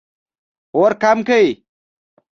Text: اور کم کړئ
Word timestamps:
اور 0.75 0.91
کم 1.03 1.17
کړئ 1.27 1.47